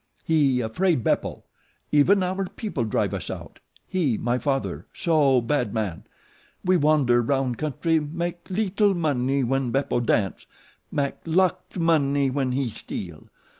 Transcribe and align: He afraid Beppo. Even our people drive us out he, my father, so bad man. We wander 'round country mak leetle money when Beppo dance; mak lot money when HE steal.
He 0.23 0.61
afraid 0.61 1.03
Beppo. 1.03 1.43
Even 1.91 2.23
our 2.23 2.45
people 2.47 2.85
drive 2.85 3.13
us 3.13 3.29
out 3.29 3.59
he, 3.87 4.17
my 4.17 4.39
father, 4.39 4.87
so 4.95 5.41
bad 5.41 5.75
man. 5.75 6.05
We 6.65 6.75
wander 6.75 7.21
'round 7.21 7.59
country 7.59 7.99
mak 7.99 8.49
leetle 8.49 8.95
money 8.95 9.43
when 9.43 9.69
Beppo 9.69 9.99
dance; 9.99 10.47
mak 10.91 11.21
lot 11.27 11.77
money 11.77 12.31
when 12.31 12.53
HE 12.53 12.71
steal. 12.71 13.27